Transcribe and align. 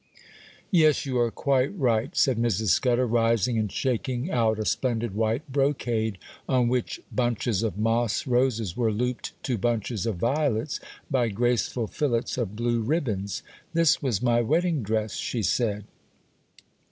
'Yes, 0.71 1.05
you 1.05 1.19
are 1.19 1.29
quite 1.29 1.77
right,' 1.77 2.17
said 2.17 2.39
Mrs. 2.39 2.69
Scudder, 2.69 3.05
rising 3.05 3.59
and 3.59 3.71
shaking 3.71 4.31
out 4.31 4.57
a 4.57 4.65
splendid 4.65 5.13
white 5.13 5.51
brocade, 5.51 6.17
on 6.49 6.69
which 6.69 7.01
bunches 7.13 7.61
of 7.61 7.77
moss 7.77 8.25
roses 8.25 8.75
were 8.75 8.91
looped 8.91 9.33
to 9.43 9.59
bunches 9.59 10.07
of 10.07 10.15
violets 10.15 10.79
by 11.11 11.27
graceful 11.29 11.85
fillets 11.85 12.35
of 12.39 12.55
blue 12.55 12.81
ribbons. 12.81 13.43
'This 13.75 14.01
was 14.01 14.23
my 14.23 14.41
wedding 14.41 14.81
dress,' 14.81 15.17
she 15.17 15.43
said. 15.43 15.83